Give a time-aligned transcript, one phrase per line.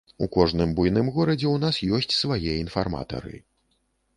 [0.25, 3.35] У кожным буйным горадзе ў нас ёсць свае інфарматары.